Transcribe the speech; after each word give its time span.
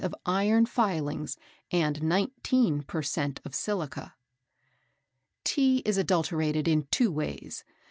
of 0.03 0.15
iron 0.25 0.65
filings 0.65 1.37
and 1.69 2.01
19 2.01 2.81
per 2.81 3.03
cent. 3.03 3.39
of 3.45 3.53
silica. 3.53 4.15
Tea 5.45 5.83
is 5.85 5.95
adulterated 5.95 6.67
in 6.67 6.87
two 6.89 7.11
ways. 7.11 7.63